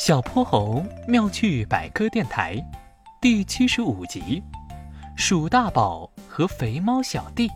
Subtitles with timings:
[0.00, 2.56] 小泼猴妙趣百科电台
[3.20, 4.42] 第七十五集：
[5.14, 7.50] 鼠大宝和肥猫小弟。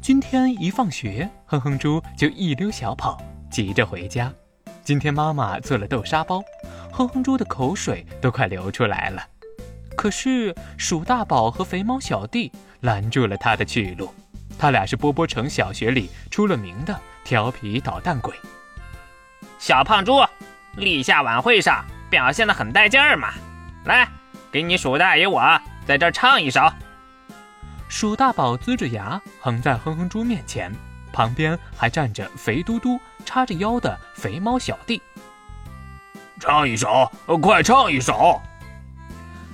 [0.00, 3.20] 今天一放学，哼哼猪就一溜小跑，
[3.50, 4.32] 急着回家。
[4.84, 6.40] 今天妈妈做了豆沙包，
[6.92, 9.20] 哼哼猪的口水都快流出来了。
[9.96, 12.52] 可是鼠大宝和肥猫小弟
[12.82, 14.14] 拦住了他的去路。
[14.56, 18.32] 他俩是波波城小学里出了名的调皮捣蛋鬼。
[19.58, 20.12] 小胖猪。
[20.76, 23.34] 立夏晚会上表现的很带劲儿嘛，
[23.84, 24.08] 来，
[24.50, 25.42] 给你鼠大爷我
[25.86, 26.60] 在这唱一首。
[27.88, 30.72] 鼠大宝呲着牙横在哼哼猪面前，
[31.12, 35.02] 旁边还站着肥嘟嘟、叉着腰的肥猫小弟。
[36.40, 37.10] 唱一首，
[37.42, 38.40] 快唱一首！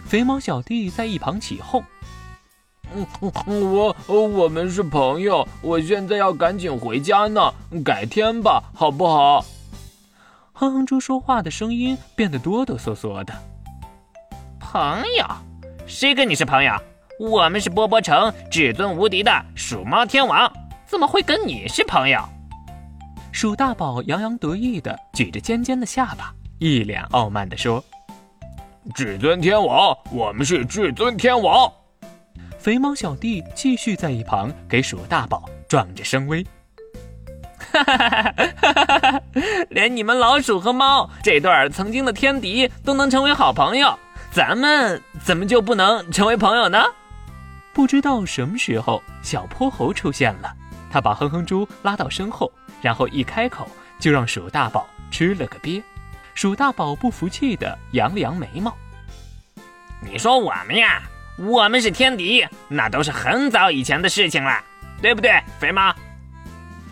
[0.06, 1.84] 肥猫小弟在一旁起哄
[2.94, 3.04] ：“嗯，
[3.74, 7.52] 我我们是朋友，我现在要赶紧回家呢，
[7.84, 9.44] 改天吧，好不好？”
[10.60, 13.32] 哼哼猪说话的声音变得哆哆嗦嗦的。
[14.58, 15.24] 朋友？
[15.86, 16.72] 谁跟你是朋友？
[17.20, 20.52] 我们是波波城至尊无敌的鼠猫天王，
[20.84, 22.20] 怎么会跟你是朋友？
[23.30, 27.82] 鼠大宝洋洋得意的举着尖尖的下巴，一脸傲慢的说
[28.92, 31.72] ：“至尊天王，我们是至尊天王。”
[32.58, 36.44] 肥猫小弟继续在一旁给鼠大宝壮着声威。
[37.72, 39.22] 哈！
[39.70, 43.98] 连你们老鼠和猫这对曾经的天敌都能成为好朋友，
[44.30, 46.84] 咱们怎么就不能成为朋友呢？
[47.72, 50.52] 不知道什么时候，小泼猴出现了，
[50.90, 52.50] 他把哼哼猪拉到身后，
[52.82, 55.82] 然后一开口就让鼠大宝吃了个瘪。
[56.34, 58.72] 鼠大宝不服气的扬了扬眉毛
[60.00, 61.02] ：“你说我们呀，
[61.36, 64.60] 我们是天敌，那都是很早以前的事情了，
[65.02, 65.94] 对不对，肥猫？”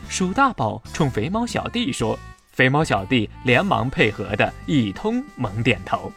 [0.09, 2.19] 鼠大宝冲肥猫小弟说
[2.53, 6.11] ：“肥猫小弟连忙配合的一通猛点头。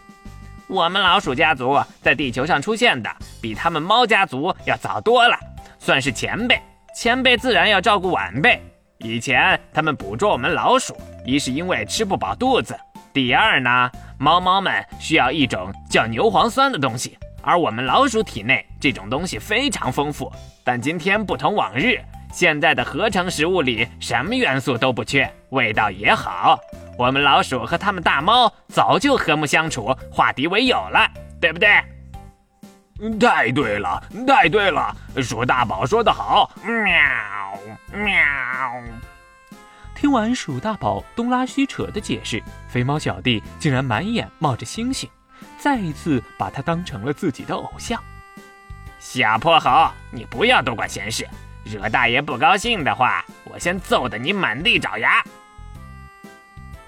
[0.67, 3.09] 我们老鼠家族在地球上出现的
[3.41, 5.38] 比他们猫家族要早多了，
[5.79, 6.61] 算是前辈。
[6.95, 8.61] 前辈自然要照顾晚辈。
[9.00, 10.95] 以前他们捕捉我们老鼠，
[11.25, 12.77] 一是因为吃不饱肚子，
[13.11, 20.31] 第二呢，猫猫们需要一种叫牛磺酸的东西，而我们老鼠体内这种东西非常丰富。
[20.63, 22.00] 但今天不同往日。”
[22.31, 26.59] 现在的合成食物里什么元素都不缺，味道也好。
[26.97, 31.09] 我们老鼠和他们大猫早就和睦相处，化敌为友了，
[31.41, 31.69] 对不对？
[33.18, 34.94] 太对了，太对了！
[35.23, 36.73] 鼠大宝说得好，喵
[37.94, 38.13] 喵。
[39.95, 45.09] 听完鼠大宝东拉西扯的解释，肥猫小弟竟然满眼冒着星星，
[45.57, 48.01] 再一次把他当成了自己的偶像。
[49.00, 51.25] 小泼猴，你不要多管闲事。
[51.63, 55.23] 惹大爷不高兴的话，我先揍得你满地找牙。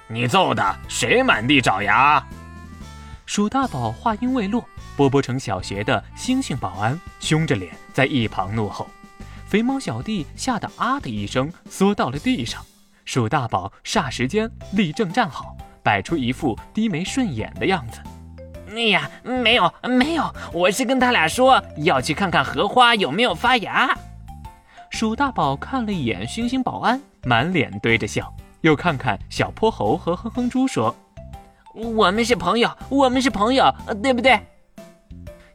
[0.07, 2.23] 你揍的谁满地找牙？
[3.25, 4.67] 鼠大宝话音未落，
[4.97, 8.89] 波波城小学的星星保安凶着脸在一旁怒吼。
[9.47, 12.61] 肥猫小弟吓得啊的一声缩到了地上。
[13.05, 18.01] 鼠大宝霎时间立正站好，摆出一副低眉顺眼的样子。
[18.69, 23.93] 哎呀，没有没有，我是跟他俩说要去看看荷花有没有发芽。
[24.91, 30.93] 鼠大宝看了一眼星星保安，满脸堆着笑，又看看小泼猴和哼哼猪，说
[31.73, 34.37] ：“我们是朋友，我们是朋友，对不对？”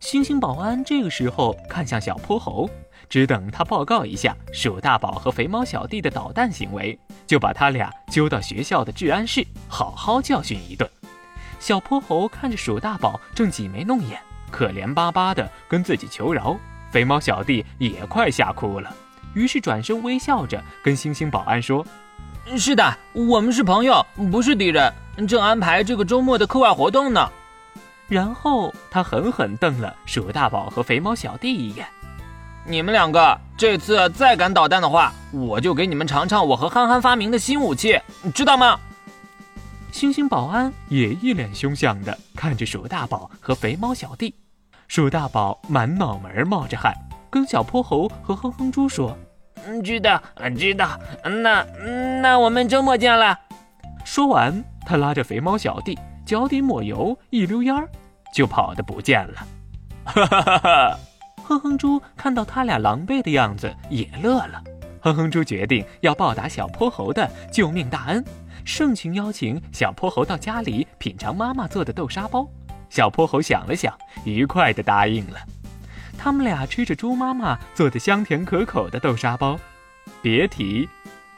[0.00, 2.68] 星星保安这个时候看向小泼猴，
[3.10, 10.90] 只等他报告一下鼠大宝和肥猫小弟的捣蛋行为，就把他俩揪到学校的治安室，好好教训一顿。
[11.60, 14.18] 小泼猴看着鼠大宝正挤眉弄眼，
[14.50, 16.56] 可怜巴巴的跟自己求饶，
[16.90, 18.92] 肥猫小弟也快吓哭了。
[19.36, 21.86] 于是转身微笑着跟星星保安说
[22.56, 24.90] ：“是的，我们是朋友，不是敌人。
[25.28, 27.30] 正安排这个周末的课外活动呢。”
[28.08, 31.86] 然后他狠狠瞪了鼠大宝和肥猫小弟一眼
[32.64, 38.00] ：“你们两个这次再敢捣蛋的话，我就给你们尝尝我和憨憨发明的新武器，
[38.34, 38.80] 知道吗？”
[39.92, 44.34] 星星保安也一脸凶相的看着鼠大宝和肥猫小弟，
[44.88, 46.94] 鼠大宝满脑门冒着汗，
[47.28, 49.14] 跟小泼猴和哼哼猪说。
[49.66, 50.22] 嗯，知道，
[50.56, 50.98] 知道。
[51.24, 51.64] 那
[52.22, 53.38] 那我们周末见了。
[54.04, 57.88] 说完，他拉着肥猫小弟，脚底抹油，一溜烟儿
[58.32, 59.46] 就跑得不见了。
[60.04, 60.98] 哈哈哈哈！
[61.42, 64.62] 哼哼猪看到他俩狼狈的样子，也乐了。
[65.00, 68.24] 哼哼猪决定要报答小泼猴的救命大恩，
[68.64, 72.46] 盛情邀请小泼猴到家里品尝妈妈做的豆沙包。
[72.88, 73.92] 小泼猴想了想，
[74.24, 75.38] 愉快地答应了。
[76.18, 79.58] 他们俩吃着猪妈妈做的香甜可口的豆沙包，
[80.20, 80.88] 别提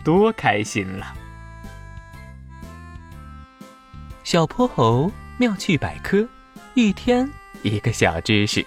[0.04, 1.14] 多开心了。
[4.24, 6.26] 小泼猴妙趣百科，
[6.74, 7.28] 一天
[7.62, 8.64] 一个小知识。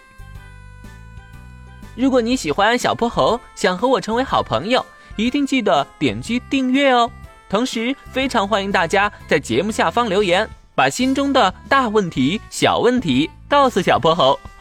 [1.95, 4.83] 如果你喜欢小泼猴，想和我成为好朋友，
[5.17, 7.11] 一定记得点击订阅哦。
[7.49, 14.39] 同时，非常欢迎大家在节目下方留言，把心中的大问题、小问题告诉小泼猴，